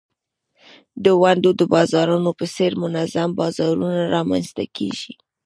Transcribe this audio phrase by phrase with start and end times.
[1.03, 5.13] د ونډو د بازارونو په څېر منظم بازارونه رامینځته کیږي.